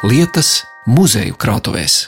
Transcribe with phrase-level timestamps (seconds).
[0.00, 2.06] lietas muzeju krātuvēs.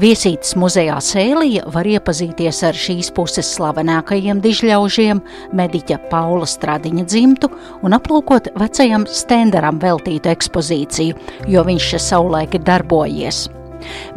[0.00, 5.20] Viesītes muzejā Sēlija var iepazīties ar šīs puses slavenākajiem dižļaužiem,
[5.54, 7.52] mediķa Paula Stradiņa dzimtu
[7.86, 13.46] un aplūkot vecajam stenderam veltītu ekspozīciju, jo viņš savulaik ir darbojies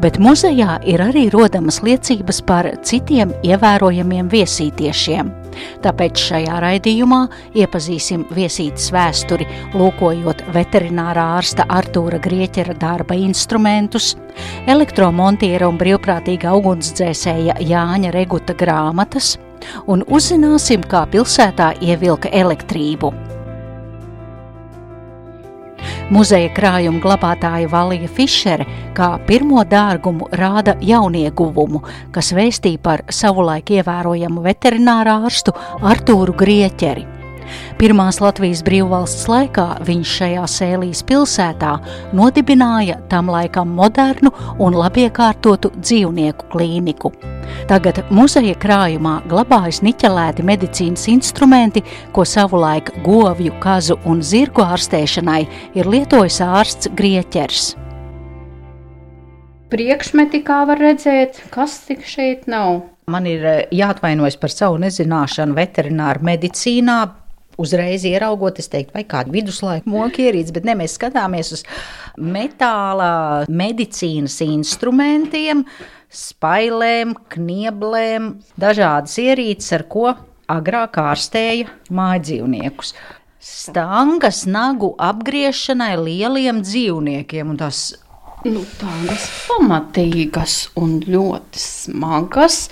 [0.04, 5.32] bet muzejā ir arī rodamas liecības par citiem ievērojamiem viesītiešiem.
[5.84, 7.22] Tāpēc šajā raidījumā
[7.60, 14.14] iepazīsim viesītes vēsturi, lūkojot veterinārā ārsta Artūra Grieķera darba instrumentus,
[14.70, 19.36] elektromontiera un brīvprātīga ugunsdzēsēja Jāņa Reguta grāmatas,
[19.88, 23.33] un uzzināsim, kā pilsētā ievilka elektrību.
[26.12, 28.66] Muzeja krājuma glabātāja Valija Fišere
[28.98, 37.13] kā pirmo dārgumu rāda jaunieguvumu, kas vēstīja par savulaik ievērojamu veterinārārstu Artūru Grieķeri.
[37.80, 41.74] Pirmās Latvijas brīvvalsts laikā viņš šajā Sēlijas pilsētā
[42.16, 44.32] nodibināja tam laikam modernu
[44.64, 47.14] un labiekārtotu dzīvnieku klīniku.
[47.68, 51.84] Tagad muzeja krājumā glabājas niķelēti medicīnas instrumenti,
[52.16, 55.42] ko savulaik govju, kazu un zirgu ārstēšanai
[55.78, 57.74] ir lietojis ārsts Grieķers.
[59.74, 62.84] Priekšmeti, kā var redzēt, kas tik šeit nav.
[63.10, 66.98] Man ir eh, jāatvainojas par savu nezināšanu veterināru medicīnā,
[67.64, 71.64] uzreiz ieraugot, es teiktu, vai kādu viduslaiku moku ierīci, bet ne, mēs skatāmies uz
[72.20, 75.66] metāla medicīnas instrumentiem,
[76.14, 78.30] spailēm, knieblēm,
[78.60, 80.14] dažādas ierīces, ar ko
[80.52, 82.94] agrāk ārstēja mājdzīvniekus.
[83.44, 87.90] Stangas nagu apgriešanai lieliem dzīvniekiem, un tās
[88.48, 92.68] nu, tādas pamatīgas un ļoti smagas.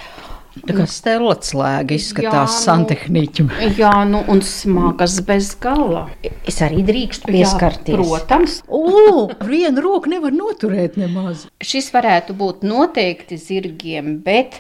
[0.51, 3.45] Tā kā stēlots slēga izskatās nu, santehniķu.
[3.79, 6.09] Jā, nu un smagas bez gala.
[6.47, 7.95] Es arī drīkstu pieskarties.
[7.95, 8.57] Jā, protams.
[8.67, 11.45] O, vienu roku nevar noturēt nemaz.
[11.63, 14.59] Šis varētu būt noteikti zirgiem, bet,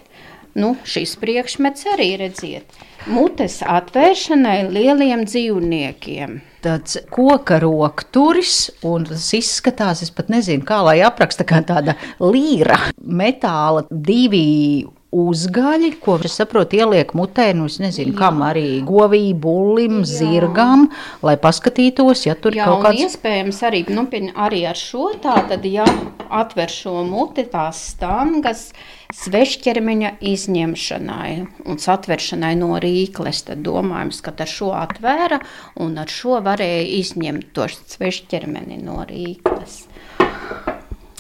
[0.55, 2.79] nu, šis priekšmets arī redziet.
[3.11, 10.99] Mutes atvēršanai lieliem dzīvniekiem tāds koka rokturis, un tas izskatās, es pat nezinu, kā lai
[11.01, 18.13] apraksta, kā tāda līra, metāla divi uzgaļi, ko es saprotu, ieliek mutē, nu, es nezinu,
[18.13, 18.19] Jā.
[18.23, 20.09] kam arī govī, bulim, Jā.
[20.21, 20.87] zirgam,
[21.25, 23.03] lai paskatītos, ja tur Jā, kaut kāds.
[23.05, 24.07] iespējams arī, nu,
[24.39, 25.85] arī ar šo tā, tad, ja
[26.31, 28.69] atver šo muti, tās stangas,
[29.11, 31.31] svešķermeņa izņemšanai
[31.67, 35.41] un satveršanai no rīkles, tad domājams, ka ar šo atvēra
[35.83, 39.90] un ar šo varēja izņemt to svešķermeni no rīkles.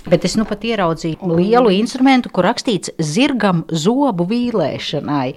[0.09, 5.35] Bet es nu pat ieraudzīju lielu instrumentu, kur rakstīts zirgam zobu vīlēšanai.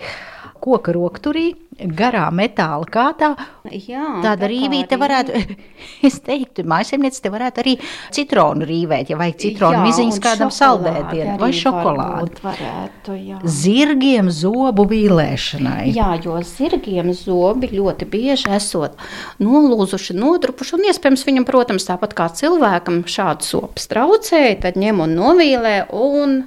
[0.65, 3.31] Koka rokturī garā metāla kātā.
[3.65, 5.41] Jā, tāda rīvīte varētu,
[6.09, 7.75] es teiktu, mājasemniece te varētu arī
[8.15, 12.43] citronu rīvēt, ja vajag citronu jā, miziņas kādam saldētiem vai šokolādi.
[12.45, 13.41] Varētu, jā.
[13.45, 15.91] Zirgiem zobu vīlēšanai.
[15.97, 18.99] Jā, jo zirgiem zobi ļoti bieži esot
[19.43, 25.17] nolūzuši, nodrupuši, un iespējams viņam, protams, tāpat kā cilvēkam šādu sopas traucēja, tad ņem un
[25.19, 26.43] novīlē un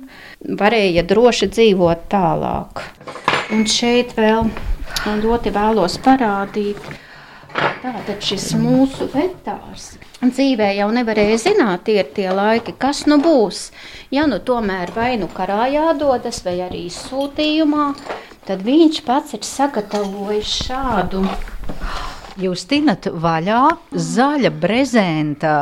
[0.57, 2.85] varēja droši dzīvot tālāk.
[3.55, 4.49] Un šeit vēl
[5.23, 6.81] ļoti vēlos parādīt.
[7.81, 13.69] Tātad šis mūsu vetārs dzīvē jau nevarēja zināt, tie ir tie laiki, kas nu būs.
[14.11, 17.91] Ja nu tomēr vai nu karā jādodas, vai arī sūtījumā,
[18.47, 21.23] tad viņš pats ir sagatavojis šādu.
[22.41, 25.57] Jūs tinat vaļā zaļa brezenta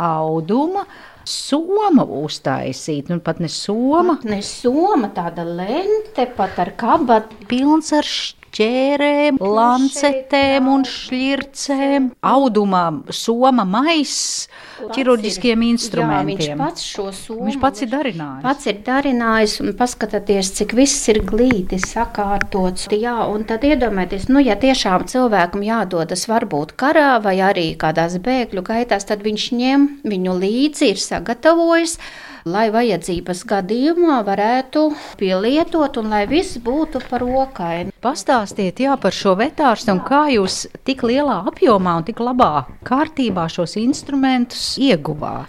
[0.00, 0.84] auduma,
[1.28, 4.18] soma uztaisīt, nu pat ne soma.
[4.20, 7.38] Pat ne soma, tāda lente, pat ar kabatu.
[7.50, 12.84] Pilns ar šķiet ķērēm, lancetēm un šķircēm, audumā,
[13.14, 14.46] soma maiss,
[14.94, 16.40] ķirurģiskiem instrumentiem.
[16.40, 17.48] Jā, viņš pats šo somu.
[17.48, 18.44] Viņš pats ir darinājis.
[18.46, 22.88] Pats ir darinājis un paskatieties, cik viss ir glīti sakārtots.
[22.94, 28.64] Jā, un tad iedomājieties, nu, ja tiešām cilvēkam jādodas varbūt karā vai arī kādās bēgļu
[28.66, 31.98] gaitās, tad viņš ņem viņu līdzi, ir sagatavojis
[32.44, 34.84] lai vajadzības gadījumā varētu
[35.20, 37.86] pielietot un lai viss būtu par rokai.
[38.04, 43.48] Pastāstiet jā, par šo vetārstu un kā jūs tik lielā apjomā un tik labā kārtībā
[43.52, 45.48] šos instrumentus ieguvāt.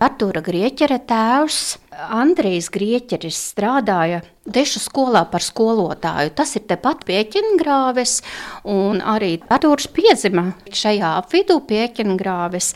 [0.00, 1.76] Artūra Grieķera tēvs
[2.16, 6.32] Andrijs Grieķeris strādāja Dešu skolā par skolotāju.
[6.32, 8.16] Tas ir tepat pieķingrāves,
[8.64, 12.72] un arī Artūrs piedzima šajā apvidū pieķingrāves.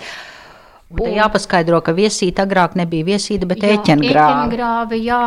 [1.01, 1.15] Un...
[1.17, 5.01] Jāpaskaidro, ka viesīte agrāk nebija viesīte, bet ēķengrāve.
[5.03, 5.25] Jā,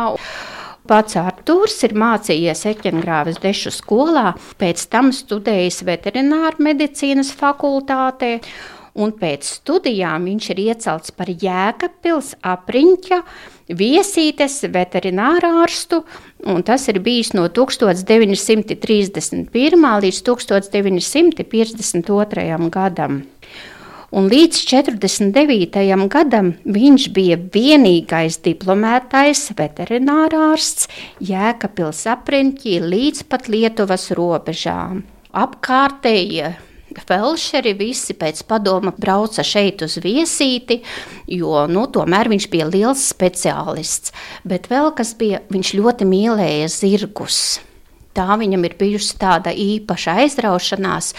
[0.88, 8.38] Pats Artūrs ir mācījies Eķengrāves dešu skolā, pēc tam studējis veterināru medicīnas fakultātē
[8.98, 13.18] un pēc studijām viņš ir iecelts par Jēkabpils apriņķa
[13.78, 15.96] viesītes veterinārārstu,
[16.48, 19.84] un tas ir bijis no 1931.
[20.04, 22.70] līdz 1952.
[22.74, 23.12] gadam.
[24.08, 25.82] Un līdz 49.
[26.08, 30.88] gadam viņš bija vienīgais diplomētais veterinārārsts
[31.28, 35.02] Jēkabpils apriņķī līdz pat Lietuvas robežām.
[35.36, 36.54] Apkārtējie
[37.04, 40.80] felšeri visi pēc padoma brauca šeit uz viesīti,
[41.28, 44.16] jo nu, tomēr viņš bija liels speciālists.
[44.48, 47.58] Bet vēl kas bija, viņš ļoti mīlēja zirgus.
[48.16, 51.12] Tā viņam ir bijusi tāda īpaša aizraušanās.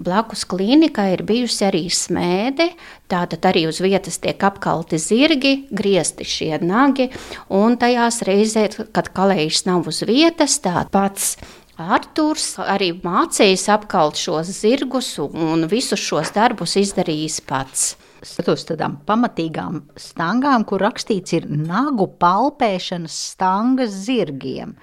[0.00, 2.70] Blakus klīnikai ir bijusi arī smēde,
[3.12, 7.10] tātad arī uz vietas tiek apkalti zirgi, griezti šie nagi,
[7.52, 11.34] un tajās reizēs, kad kalējs nav uz vietas, tāds pats
[11.80, 17.94] Arthurs arī mācījis apkalt šos zirgus un visus šos darbus izdarījis pats.
[18.20, 24.74] Skatos tādām pamatīgām stangām, kur rakstīts ir nagu palpēšanas stangas zirgiem.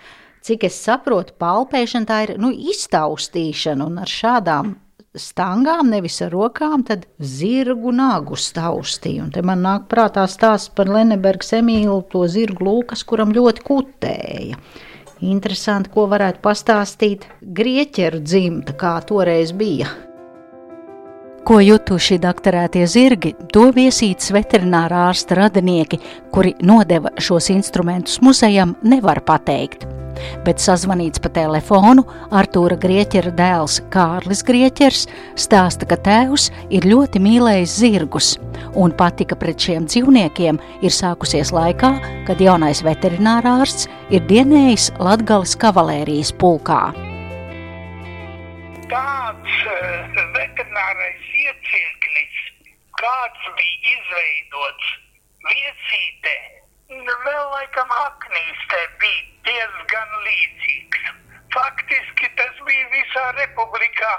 [0.46, 4.76] Cik es saprotu, palpēšana tā ir nu, iztaustīšana, un ar šādām
[5.18, 9.26] stangām, nevis ar rokām, tad zirgu nagu staustīja.
[9.26, 14.60] Un te man nāk prātā stāsts par Lenebergas Emīlu, to zirgu lūkas, kuram ļoti kutēja.
[15.28, 19.90] Interesanti, ko varētu pastāstīt grieķeru dzimta, kā toreiz bija.
[21.48, 26.02] Ko jutuši doktorētie zirgi, to viesītas veterinārā ārsta radinieki,
[26.36, 29.88] kuri nodeva šos instrumentus muzejam, nevar pateikt
[30.46, 32.06] bet sazvanīts pa telefonu
[32.36, 35.06] Artūra Grieķera dēls Kārlis Grieķers
[35.40, 38.34] stāsta, ka tēvs ir ļoti mīlējis zirgus,
[38.76, 41.94] un patika pret šiem dzīvniekiem ir sākusies laikā,
[42.28, 46.82] kad jaunais veterinārārsts ir dienējis Latgales kavalērijas pulkā.
[48.88, 52.38] Tāds uh, veterinārais iecirknis,
[53.02, 54.94] kāds bija izveidots
[55.50, 56.38] viesītē,
[56.90, 61.12] vēl laikam aknīstē bija diezgan līdzīgs.
[61.54, 64.14] Faktiski tas bija visā republikā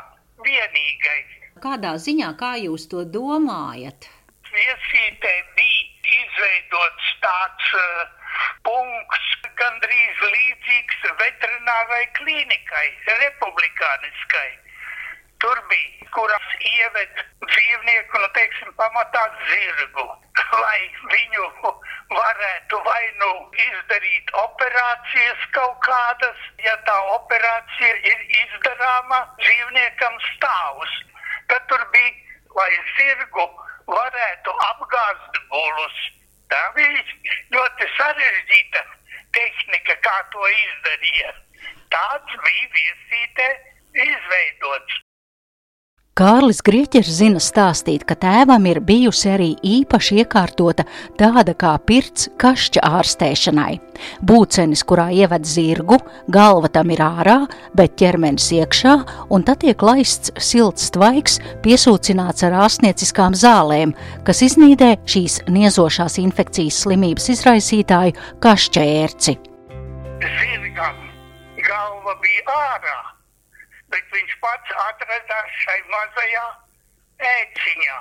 [0.44, 1.35] vienīgais.
[1.62, 4.09] Kādā ziņā, kā jūs to domājat?
[4.53, 8.05] Viesītē bija izveidots tāds uh,
[8.69, 9.26] punkts,
[9.59, 12.87] gandrīz līdzīgs veterinārai klīnikai,
[13.25, 14.49] republikāniskai.
[15.43, 20.06] Tur bija, kuras ieved dzīvnieku, nu, teiksim, pamatā zirgu,
[20.62, 20.81] lai
[21.12, 21.50] viņu
[22.19, 23.31] varētu vai nu
[23.65, 30.94] izdarīt operācijas kaut kādas, ja tā operācija ir izdarāma dzīvniekam stāvus.
[31.53, 32.15] Tad tur bija,
[32.59, 33.49] lai zirgu
[33.88, 35.99] varētu apgāzt bulus.
[36.53, 37.03] Tā bija
[37.56, 38.85] ļoti sarežģīta
[39.37, 41.35] tehnika, kā to izdarīja.
[41.93, 43.50] Tāds bija viesītē
[44.09, 45.05] izveidots.
[46.19, 50.82] Kārlis Grieķers zina stāstīt, ka tēvam ir bijusi arī īpaši iekārtota
[51.15, 53.76] tāda kā pirts kašķa ārstēšanai.
[54.26, 56.00] Būcenis, kurā ieved zirgu,
[56.35, 57.37] galva tam ir ārā,
[57.79, 58.94] bet ķermenis iekšā,
[59.31, 63.93] un tad tiek laists silts tvaiks, piesūcināts ar ārstnieciskām zālēm,
[64.27, 69.37] kas iznīdē šīs niezošās infekcijas slimības izraisītāju kašķa ērci.
[70.19, 70.98] Zirgam
[71.63, 72.98] galva bija ārā
[73.93, 76.47] bet viņš pats atradās šai mazajā
[77.31, 77.99] ēciņā.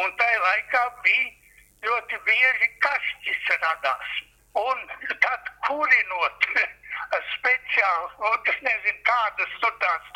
[0.00, 4.12] Un tajā laikā bija ļoti bieži kašķis radās.
[4.60, 4.84] Un
[5.24, 6.46] tad kurinot
[7.34, 10.10] speciāli, un es nezinu, kādas tur tās,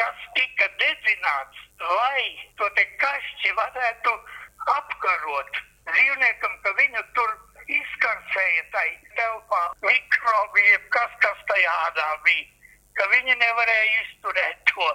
[0.00, 2.22] kas tika dedzināts, lai
[2.60, 4.14] to te kašķi varētu
[4.74, 7.36] apkarot dzīvniekam, ka viņu tur
[7.78, 8.88] izkarsēja tai
[9.20, 10.64] telpā mikrobi,
[10.94, 12.57] kas, kas tajā ādā bija
[12.98, 14.88] ka viņi nevarēja izturēt to.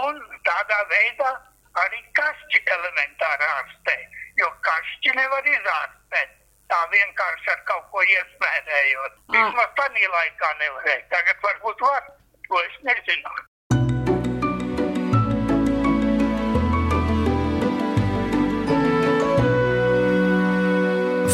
[0.00, 1.30] Un tādā veidā
[1.82, 3.96] arī kašķi elementāri ārstē,
[4.42, 6.36] jo kašķi nevar izārstēt.
[6.70, 9.14] Tā vienkārši ar kaut ko iesmērējot.
[9.18, 9.32] Ah.
[9.34, 11.06] Vismaz tādā laikā nevarēja.
[11.10, 12.10] Tagad varbūt var,
[12.46, 13.38] to es nezinu.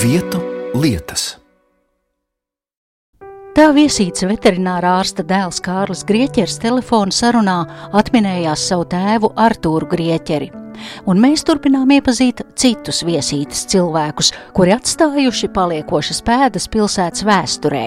[0.00, 0.40] Vietu
[0.76, 1.34] lietas.
[3.56, 7.54] Tā viesīts veterinārā ārsta dēls Kārlis Grieķers telefona sarunā
[7.96, 10.50] atminējās savu tēvu Artūru Grieķeri.
[11.08, 17.86] Un mēs turpinām iepazīt citus viesītas cilvēkus, kuri atstājuši paliekošas pēdas pilsētas vēsturē.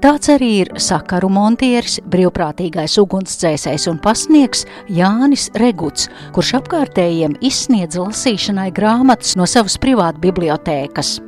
[0.00, 8.70] Tāds arī ir sakaru montieris, brīvprātīgais ugunsdzēsējs un pasniegs Jānis Reguts, kurš apkārtējiem izsniedz lasīšanai
[8.72, 11.18] grāmatas no savas privātu bibliotēkas.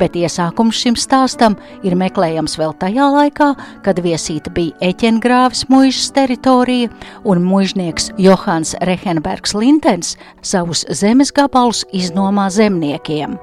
[0.00, 3.50] Bet iesākums šim stāstam ir meklējams vēl tajā laikā,
[3.86, 6.92] kad viesīta bija Eķengrāvis muižas teritorija
[7.24, 13.38] un muižnieks Johans Rehenbergs Lintens savus zemes gabalus iznomā zemniekiem.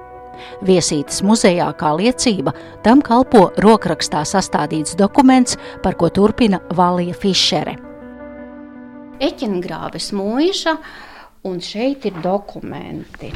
[0.65, 2.53] Viesītes muzejā kā liecība
[2.85, 7.77] tam kalpo rokrakstā sastādīts dokuments, par ko turpina Valija Fišere.
[9.21, 10.77] Eķengrāvis mūža
[11.41, 13.31] Un šeit ir dokumenti.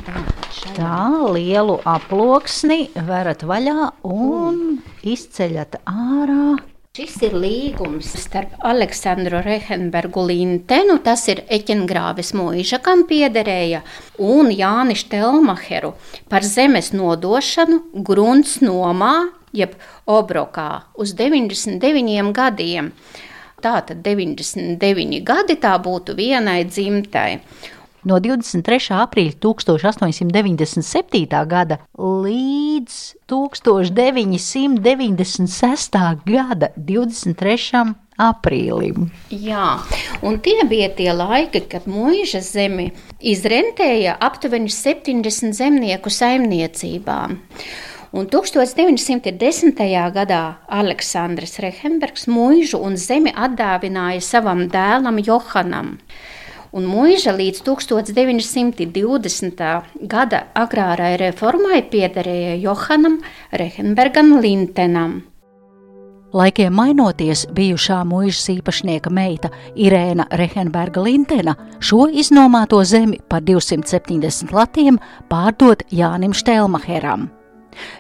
[0.78, 0.98] Tā
[1.34, 4.60] lielu aploksni verat vaļā un
[5.02, 6.60] izceļat ārā.
[6.94, 13.82] Šis ir līgums starp Aleksandru Rehenbergu Lintenu, tas ir Eķengrāvis mūža, kam piederēja,
[14.22, 15.96] un Jāni Štelmacheru
[16.30, 19.16] par zemes nodošanu grunts nomā,
[19.50, 19.74] jeb
[20.06, 22.94] obrokā, uz 99 gadiem.
[23.66, 27.42] Tātad 99 gadi tā būtu vienai dzimtai
[28.06, 28.94] no 23.
[29.02, 31.46] aprīļa 1897.
[31.50, 32.94] gada līdz
[33.32, 35.98] 1996.
[36.26, 37.96] gada 23.
[38.22, 39.10] aprīlim.
[39.34, 39.80] Jā,
[40.24, 47.38] un tie bija tie laiki, kad mūža zemi izrentēja aptuveni 70 zemnieku saimniecībām.
[48.16, 49.76] Un 1910.
[50.16, 56.00] gadā Aleksandrs Rehenbergs mūžu un zemi atdāvināja savam dēlam Johanam
[56.76, 59.64] un mūža līdz 1920.
[60.12, 65.24] gada agrārai reformai piederēja Johanam Rehenbergam Lintenam.
[66.36, 75.00] Laikiem mainoties, bijušā mūžas īpašnieka meita Irēna Rehenberga Lintena šo iznomāto zemi par 270 latiem
[75.32, 77.30] pārdot Jānim Štelmaheram.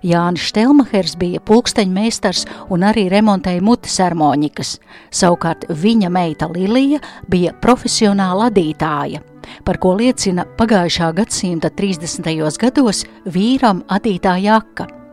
[0.05, 4.77] Jānis Štelmachers bija pulksteņmeistars un arī remontēja mutes harmonikas.
[5.11, 9.23] Savukārt viņa meita Lilija bija profesionāla adītāja,
[9.63, 12.29] par ko liecina pagājušā gadsimta 30.
[12.61, 15.04] gados vīram adītā jaka.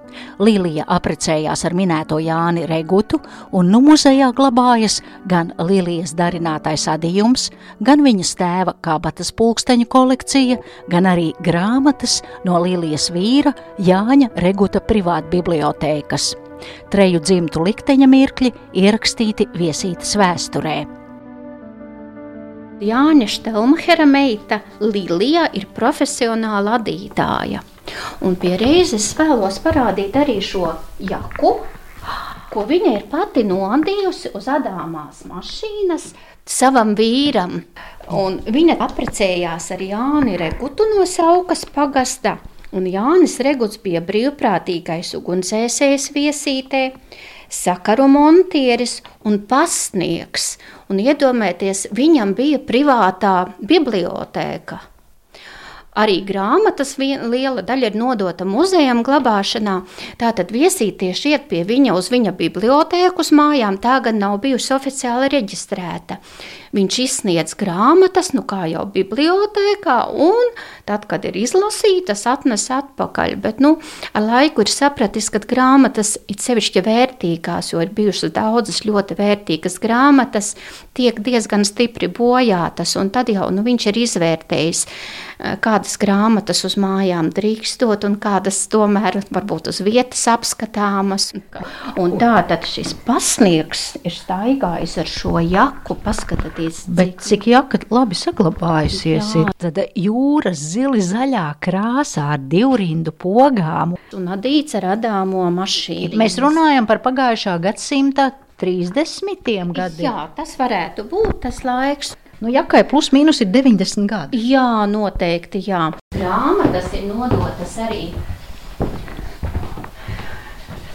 [0.42, 3.21] Līlija apprecējās ar minēto Jāni Regutu,
[3.52, 5.00] un nu muzejā glabājas
[5.31, 7.50] gan Līlijas darinātais adījums,
[7.81, 10.61] gan viņas tēva kabatas pulksteņu kolekcija,
[10.92, 16.33] gan arī grāmatas no Līlijas vīra Jāņa Reguta privātbibliotēkas.
[16.92, 18.52] Treju dzimtu likteņa mirkļi
[18.85, 20.76] ierakstīti viesītas vēsturē.
[22.83, 27.62] Jāņa Štelmahera meita Lilija ir profesionāla adītāja.
[28.22, 31.56] Un pie reizes vēlos parādīt arī šo jaku,
[32.52, 36.12] ko viņa ir pati nodījusi uz Adāmās mašīnas
[36.49, 37.61] savam vīram.
[38.12, 42.38] Un viņa apprecējās ar Jāni Regutu no Saukas pagasta.
[42.72, 46.80] Un Jānis Reguts bija brīvprātīgais ugunsdzēsējs viesītē,
[47.52, 50.54] sakaru montieris un pasnieks.
[50.88, 54.80] Un iedomājieties, viņam bija privātā bibliotēka.
[55.92, 59.75] Arī grāmatas liela daļa ir nodota muzejam glabāšanā.
[60.16, 65.28] Tātad viesītieši iet pie viņa uz viņa bibliotēku uz mājām, tā gan nav bijusi oficiāli
[65.34, 66.16] reģistrēta.
[66.72, 70.54] Viņš izsniedz grāmatas, nu kā jau bibliotēkā, un
[70.88, 73.34] tad, kad ir izlasītas, atnes atpakaļ.
[73.44, 73.75] Bet nu,
[74.16, 79.76] ar laiku ir sapratis, ka grāmatas ir sevišķi vērtīgās, jo ir bijušas daudzas ļoti vērtīgas
[79.84, 80.54] grāmatas,
[80.96, 84.87] tiek diezgan stipri bojātas, un tad jau nu, viņš ir izvērtējis
[85.42, 91.32] Eh, kādas grāmatas uz mājām drīkstot un kādas tomēr varbūt uz vietas apskatāmas.
[91.98, 96.84] Un tā tad šis pasniegs ir staigājis ar šo jaku, paskatieties.
[96.86, 99.42] Bet cik jaka labi saglabājusies Jā.
[99.42, 103.96] ir, tad jūras zili zaļā krāsā ar divrindu pogām.
[104.14, 106.14] Un adīts ar adāmo mašīnu.
[106.14, 108.30] Mēs runājam par pagājušā gadsimta
[108.62, 110.06] 30 gadiem.
[110.06, 112.14] Jā, tas varētu būt tas laiks.
[112.42, 114.38] Nu, Jakai plus mīnus ir 90 gadi.
[114.50, 115.61] Jā, noteikti.
[115.62, 115.92] Jā.
[116.16, 118.08] Grāmatas ir nodotas arī.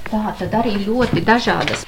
[0.10, 1.86] Tā tad arī ļoti dažādas.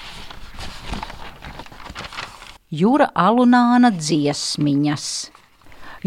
[2.71, 5.05] Jūra Alunāna dziesmiņas,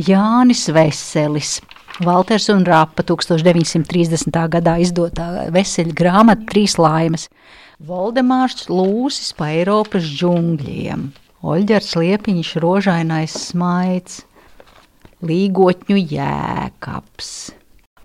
[0.01, 1.57] Jānis Veselis,
[2.01, 4.45] Valters un Rāpa 1930.
[4.57, 7.29] gadā izdotā veseļa grāmata Trīs laimes,
[7.85, 11.11] Voldemārs Lūsis pa Eiropas džungļiem.
[11.43, 14.21] Oļģers Liepiņš, rožainais smaids,
[15.27, 17.33] līgotņu jēkabs.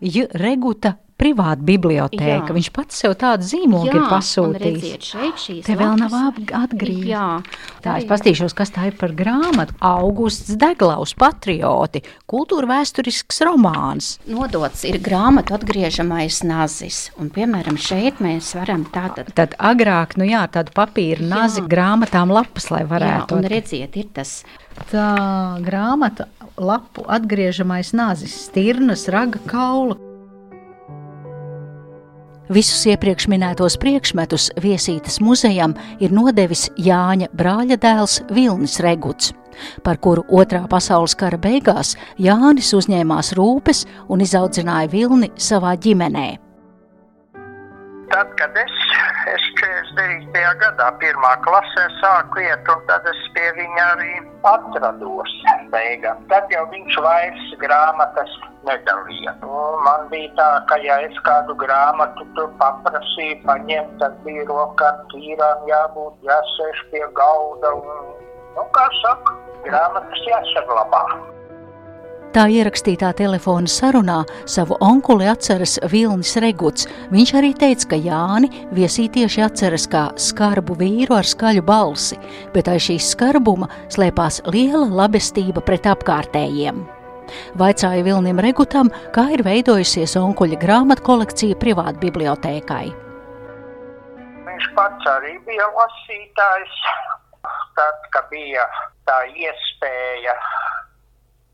[0.02, 0.26] J.
[0.42, 2.48] Reguta privāta biblioteka.
[2.48, 2.56] Jā.
[2.56, 4.84] Viņš pats sev tādu zīmogu jā, ir pasūtījis.
[5.04, 5.08] Redziet,
[5.42, 7.08] šeit Te vēl nav atgriezt.
[7.10, 7.26] Jā.
[7.84, 9.76] Tā es pastīšos, kas tā ir par grāmatu.
[9.84, 14.14] Augusts Deglaus patrioti, kultūra vēsturisks romāns.
[14.30, 17.08] Nodots ir grāmatu atgriežamais nazis.
[17.18, 19.34] Un, piemēram, šeit mēs varam tātad.
[19.38, 21.68] Tad agrāk, nu jā, tādu papīra nazi jā.
[21.72, 23.38] grāmatām lapas, lai varētu.
[23.38, 24.40] Jā, un redziet, ir tas.
[24.92, 25.08] Tā
[25.66, 29.98] grāmata lapu atgriežamais nazis, stirnas, raga kaula
[32.48, 39.34] Visus iepriekš minētos priekšmetus viesītes muzejam ir nodevis Jāņa brāļa dēls Vilnis Reguts,
[39.84, 46.47] par kuru otrā pasaules kara beigās Jānis uzņēmās rūpes un izaudzināja Vilni savā ģimenē.
[48.12, 48.76] Tad, kad es,
[49.34, 50.44] es 49.
[50.62, 54.14] gadā pirmā klasē sāku iet, un tad es pie viņa arī
[54.48, 55.34] atrados
[55.74, 56.22] beigām.
[56.32, 58.38] Tad jau viņš vairs grāmatas
[58.70, 59.36] nedalīja.
[59.42, 64.94] Nu, man bija tā, ka ja es kādu grāmatu tur paprasīju paņemt, tad bija rokā
[65.12, 68.14] tīrām jābūt, jāsēž pie galda un,
[68.56, 69.36] nu, kā saka,
[69.68, 71.04] grāmatas jāsaglabā.
[72.36, 74.18] Tā ierakstītā telefona sarunā
[74.50, 76.88] savu onkuli atceras Vilnis Reguts.
[77.14, 82.20] Viņš arī teica, ka Jāni viesītieši atceras kā skarbu vīru ar skaļu balsi,
[82.54, 86.84] bet aiz šīs skarbuma slēpās liela labestība pret apkārtējiem.
[87.60, 92.86] Vaicāja Vilnim Regutam, kā ir veidojusies onkuļa grāmatu kolekcija privātu bibliotēkai.
[94.48, 96.80] Viņš pats arī bija lasītājs.
[97.78, 98.64] Tad, kad bija
[99.08, 100.34] tā iespēja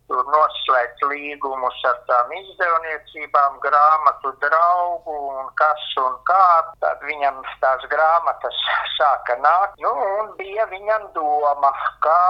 [0.07, 6.48] tur noslēgt līgumus ar tām izdevniecībām, grāmatu draugu un kas un kā.
[6.83, 8.60] Tad viņam tās grāmatas
[8.98, 9.79] sāka nākt.
[9.83, 11.74] Nu, un bija viņam doma,
[12.05, 12.22] kā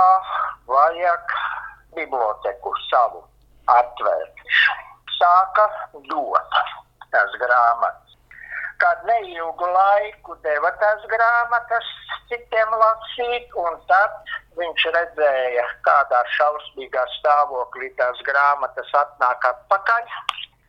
[0.70, 1.38] vajag
[1.98, 3.24] biblioteku savu
[3.72, 4.48] atvērt.
[5.18, 5.68] Sāka
[6.10, 6.64] dot
[7.14, 8.03] tās grāmatas.
[8.84, 11.90] Kad neilgu laiku deva tās grāmatas
[12.28, 20.10] citiem lasīt, un tad viņš redzēja, kādā šausmīgā stāvoklī tās grāmatas atnāk atpakaļ.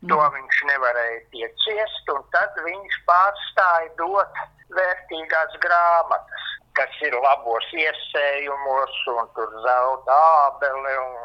[0.09, 0.35] To mm.
[0.37, 4.41] viņš nevarēja pieciest, un tad viņš pārstāja dot
[4.77, 11.15] vērtīgās grāmatas, kas ir labos iesējumos, un tur zelta ābele un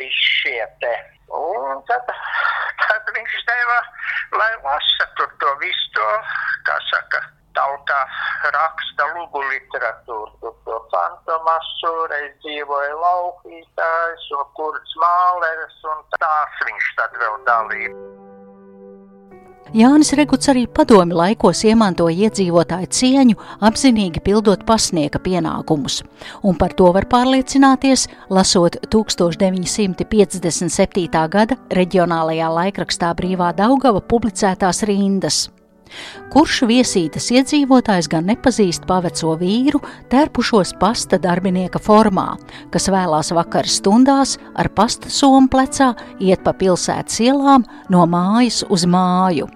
[0.00, 0.94] visi šie te.
[1.36, 2.08] Un tad,
[2.86, 3.80] tad viņš deva,
[4.40, 6.08] lai lasa tur to visu to,
[6.70, 7.20] kā saka,
[7.58, 7.98] tautā
[8.54, 10.30] raksta lugu literatūru.
[10.42, 17.94] Tur to fantomasu reiz dzīvoja laukītājs un kurds māleris un tās viņš tad vēl dalīja.
[19.70, 26.02] Jānis Reguts arī padomi laikos iemantoja iedzīvotāju cieņu, apzinīgi pildot pasniega pienākumus,
[26.42, 31.06] un par to var pārliecināties, lasot 1957.
[31.36, 35.59] gada reģionālajā laikrakstā Brīvā Daugava publicētās rindas.
[36.30, 39.80] Kurš viesītas iedzīvotājs gan nepazīst paveco vīru,
[40.12, 42.34] tērpušos pasta darbinieka formā,
[42.70, 48.86] kas vēlās vakara stundās ar pasta somu plecā iet pa pilsētas ielām no mājas uz
[48.86, 49.50] māju.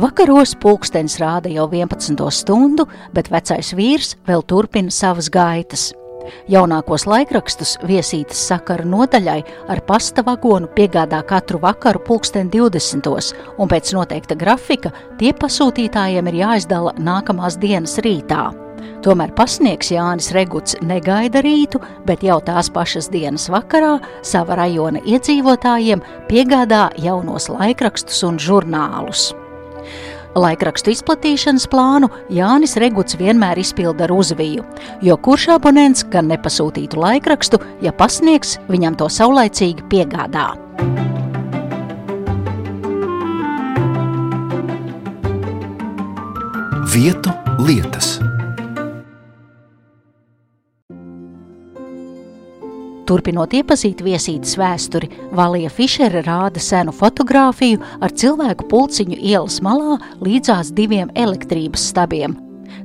[0.00, 5.90] Vakaros pulkstenis rāda jau 11 stundu, bet vecais vīrs vēl turpina savas gaitas.
[6.50, 9.40] Jaunākos laikrakstus viesītas sakara nodaļai
[9.72, 13.34] ar pasta vagonu piegādā katru vakaru pulksten 20.
[13.58, 18.50] un pēc noteikta grafika tie pasūtītājiem ir jāizdala nākamās dienas rītā.
[19.04, 26.04] Tomēr pasniegs Jānis Reguts negaida rītu, bet jau tās pašas dienas vakarā sava rajona iedzīvotājiem
[26.28, 29.30] piegādā jaunos laikrakstus un žurnālus.
[30.38, 34.62] Laikrakstu izplatīšanas plānu Jānis Reguts vienmēr izpilda ar uzviju,
[35.02, 40.52] jo kurš abonents gan nepasūtītu laikrakstu, ja pasniegs viņam to saulaicīgi piegādā.
[46.90, 48.20] Vietu lietas.
[53.10, 60.70] Turpinot iepazīt viesītas vēsturi, Valija Fišera rāda senu fotografiju ar cilvēku pulciņu ielas malā līdzās
[60.76, 62.38] diviem elektrības stabiem.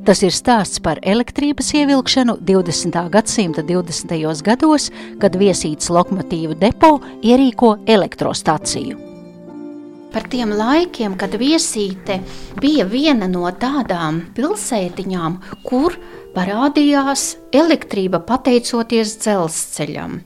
[0.06, 2.98] Tas ir stāsts par elektrības ievilkšanu 20.
[3.14, 4.18] gadsimta 20.
[4.50, 4.90] gados,
[5.22, 9.06] kad viesītas lokomotīvu depo ierīko elektrostaciju
[10.16, 12.22] par tiem laikiem, kad viesīte
[12.64, 15.34] bija viena no tādām pilsētiņām,
[15.68, 15.98] kur
[16.36, 20.20] parādījās elektrība pateicoties dzelzceļam.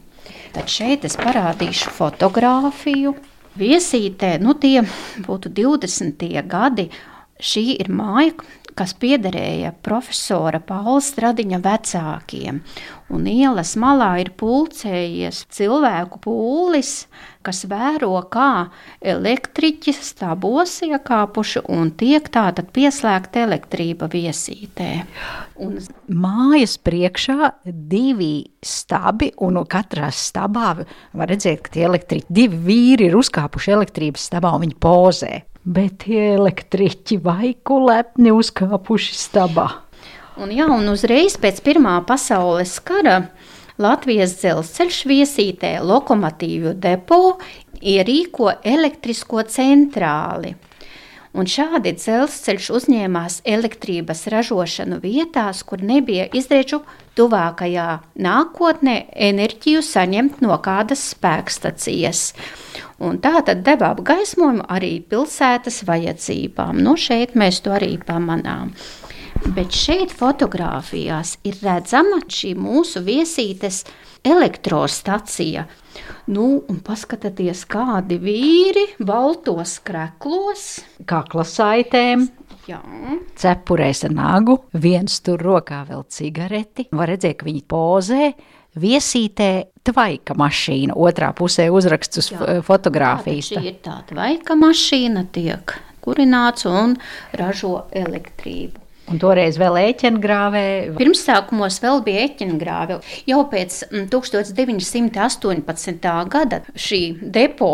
[0.56, 3.14] Tad šeit es parādīšu fotografiju.
[3.60, 4.82] Viesītē, nu tie
[5.26, 6.26] būtu 20.
[6.50, 6.90] gadi.
[7.40, 8.34] Šī ir māja,
[8.80, 12.62] kas piederēja profesora Paula Stradiņa vecākiem.
[13.10, 16.94] Un ielas malā ir pulcējies cilvēku pūlis,
[17.44, 18.70] kas vēro, kā
[19.02, 24.92] elektriķi stabos iekāpuši un tiek tātad pieslēgta elektrība viesītē.
[25.66, 25.76] Un
[26.08, 33.20] mājas priekšā divi stabi, un katrā stabā var redzēt, ka tie elektriķi, divi vīri ir
[33.20, 35.34] uzkāpuši elektrības stabā un viņi pozē
[35.66, 39.68] bet tie elektriķi vaiku lepni uzkāpuši stabā.
[40.40, 43.26] Un, jā, un uzreiz pēc Pirmā pasaules kara
[43.80, 47.38] Latvijas dzelzceļš viesītē lokomotīvu depo
[47.80, 50.56] ierīko elektrisko centrāli.
[51.38, 56.82] Un šādi dzelzceļš uzņēmās elektrības ražošanu vietās, kur nebija izreču
[57.20, 58.96] tuvākajā nākotnē
[59.30, 62.24] enerģiju saņemt no kādas spēkstacijas.
[63.00, 66.82] Un tā tad deva apgaismojumu arī pilsētas vajadzībām.
[66.82, 68.74] Nu, šeit mēs to arī pamanām.
[69.48, 73.86] Bet šeit fotografijās ir redzama šī mūsu viesītes
[74.28, 75.64] elektrostacija.
[76.30, 80.66] Nu, un paskatieties, kādi vīri baltos kreklos,
[81.10, 82.28] kakla saitēm.
[82.70, 82.82] Jā.
[83.40, 86.90] Cepurēs ar nagu, viens tur rokā vēl cigareti.
[86.94, 88.28] Var redzēt, ka viņi pozē,
[88.80, 89.50] viesītē
[89.90, 90.98] tvaika mašīna.
[91.00, 92.60] Otrā pusē uzraksts uz Jā.
[92.68, 93.50] fotografijas.
[93.50, 95.74] Tātad Šī ir tā tvaika mašīna, tiek
[96.04, 97.00] kurināts un
[97.40, 98.89] ražo elektrību.
[99.10, 100.64] Un toreiz vēl ēķengrāvē.
[101.00, 103.00] Pirmsākumos vēl bija eķengrāve.
[103.30, 106.10] Jau pēc mm, 1918.
[106.30, 107.72] gada šī depo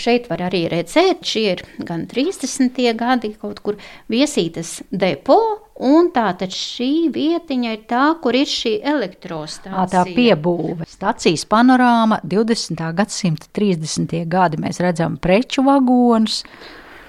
[0.00, 2.80] šeit var arī redzēt, šie ir gan 30.
[2.98, 3.74] gadi kaut kur
[4.10, 5.38] viesītas depo.
[5.78, 9.78] Un tā tad šī vietiņa ir tā, kur ir šī elektrostācija.
[9.78, 10.88] Ā, tā piebūve.
[10.90, 12.82] Stacijas panorāma 20.
[12.98, 14.26] gadsimta 30.
[14.26, 14.58] gadi.
[14.58, 16.42] Mēs redzam preču vagonus.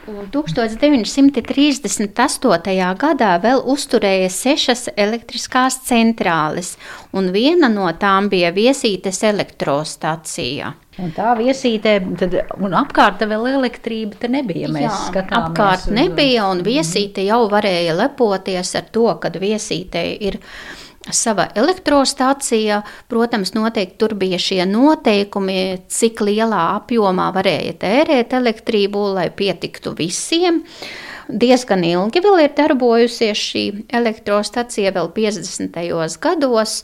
[0.10, 1.38] Un 1938.
[2.98, 6.72] gadā vēl uzturēja sešas elektriskās centrāles,
[7.14, 10.72] un viena no tām bija viesītes elektrostacija.
[11.00, 14.68] Un tā viesītē, tad, un apkārt vēl elektrība nebija.
[14.74, 15.46] Mēs Jā, skatāmies.
[15.46, 20.40] apkārt nebija, un viesīte jau varēja lepoties ar to, ka viesītē ir
[21.16, 22.82] sava elektrostacija.
[23.12, 25.60] Protams, noteikti tur bija šie noteikumi,
[25.92, 30.64] cik lielā apjomā varēja tērēt elektrību, lai pietiktu visiem.
[31.30, 35.78] Diezgan ilgi vēl ir darbojusies šī elektrostacija, vēl 50.
[36.22, 36.82] gados.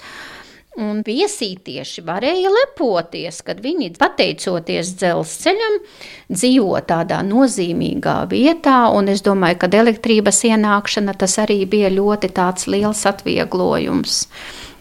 [0.75, 5.77] Un viesītieši varēja lepoties, kad viņi, pateicoties dzelzceļam,
[6.33, 8.81] dzīvo tādā nozīmīgā vietā.
[8.91, 14.25] Un es domāju, ka elektrības ienākšana tas arī bija ļoti tāds liels atvieglojums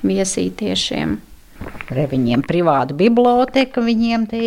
[0.03, 1.15] viesītiešiem.
[1.95, 4.41] Re, viņiem privāta biblioteka, viņiem te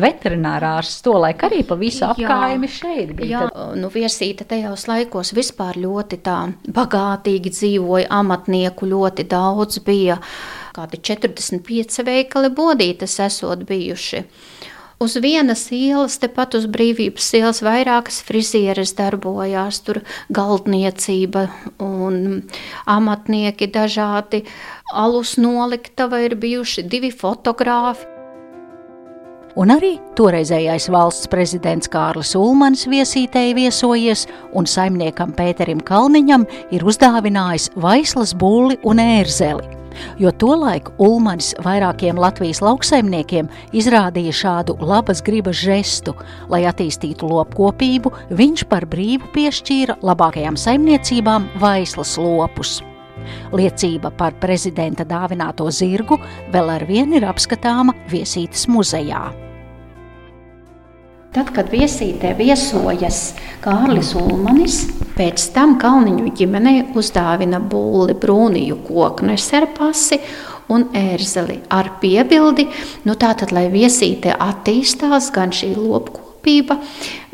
[0.00, 3.44] veterinārārs to laiku arī pa visu apkaimi šeit bija.
[3.44, 10.20] Jā, nu, viesīte tajos laikos vispār ļoti tā bagātīgi dzīvoja, amatnieku ļoti daudz bija.
[10.74, 14.24] Kādi 45 veikali bodītes esot bijuši.
[15.04, 20.00] Uz vienas ielas, tepat uz brīvības ielas, vairākas frizieres darbojās, tur
[20.34, 21.44] galdniecība
[21.82, 22.40] un
[22.90, 24.44] amatnieki dažādi.
[24.94, 28.13] Alus noliktava ir bijuši divi fotogrāfi.
[29.54, 36.42] Un arī toreizējais valsts prezidents Kārlis Ulmans viesītēji viesojies, un saimniekam Pēterim Kalniņam
[36.74, 39.62] ir uzdāvinājis vaislas būli un ērzeli.
[40.18, 46.16] Jo tolaik Ulmans vairākiem Latvijas lauksaimniekiem izrādīja šādu labas gribas žestu,
[46.50, 52.80] lai attīstītu lopkopību, viņš par brīvu piešķīra labākajām saimniecībām vaislas lopus.
[53.54, 56.18] Liecība par prezidenta dāvināto zirgu
[56.52, 59.24] vēl ar vienu ir apskatāma viesītes muzejā.
[61.34, 63.32] Tad, kad viesītē viesojas
[63.64, 64.84] Kārlis Ulmanis,
[65.16, 70.20] pēc tam Kalniņu ģimenei uzdāvina būli brūniju koknesu ar pasi
[70.70, 72.68] un ērzeli ar piebildi,
[73.08, 76.78] nu tātad, lai viesītē attīstās gan šī lopkopība,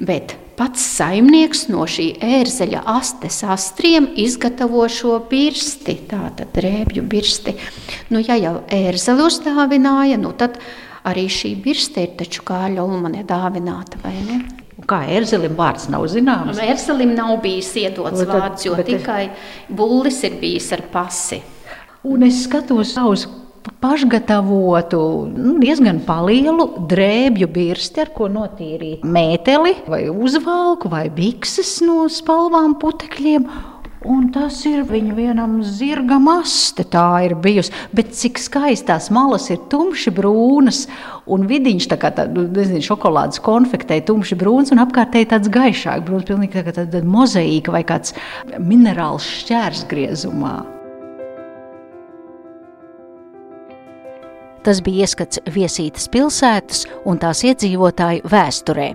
[0.00, 7.54] bet pats saimnieks no šī ērzeļa astes astriem izgatavo šo birsti, tātad drēbju birsti.
[8.12, 10.58] Nu, ja jau ērzeli uzdāvināja, nu tad
[11.08, 14.40] arī šī birste ir taču kāļa ulmane dāvināta, vai ne?
[14.90, 16.56] Kā ērzelim vārds nav zināms?
[16.60, 19.30] Mērselim nav bijis iedots Nu, tad- vārds, jo bet es- tikai
[19.68, 21.40] bullis ir bijis ar pasi.
[22.04, 23.26] Un es skatos uz
[23.80, 25.00] pašgatavotu,
[25.36, 32.78] nu, diezgan lielu drēbju birsti, ar ko notīrīt mēteli, vai uzvalku, vai bikses no spalvām
[32.80, 33.48] putekļiem.
[34.08, 37.74] Un tas ir viņa vienam zirgam aste, tā ir bijusi.
[37.92, 40.86] Bet cik skaistās malas ir tumši brūnas,
[41.28, 46.08] un vidiņš tā kā tā, nu, nezinu, šokolādes konfektē tumši brūns, un apkārtēji tāds gaišāk
[46.08, 48.16] brūns, pilnīgi tā kā tāda mozaīka vai kāds
[48.56, 49.84] minerāls šķērs
[54.64, 58.90] Tas bija ieskats viesītas pilsētas un tās iedzīvotāju vēsturē.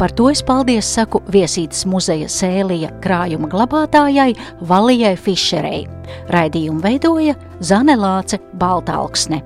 [0.00, 4.32] Par to es paldies saku viesītas muzeja sēlija krājuma glabātājai
[4.70, 5.84] Valijai Fišerei.
[6.32, 9.42] Raidījumu veidoja Zanelāce Baltāksne.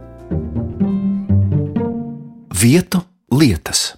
[2.62, 3.02] Vietu
[3.34, 3.90] lietas.